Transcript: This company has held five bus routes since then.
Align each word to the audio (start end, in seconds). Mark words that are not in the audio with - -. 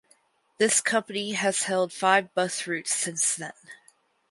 This 0.57 0.81
company 0.81 1.33
has 1.33 1.61
held 1.65 1.93
five 1.93 2.33
bus 2.33 2.65
routes 2.65 2.91
since 2.91 3.35
then. 3.35 3.53